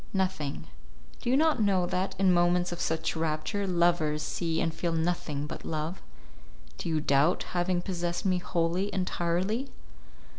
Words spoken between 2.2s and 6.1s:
moments of such rapture, lovers see and feel nothing but love?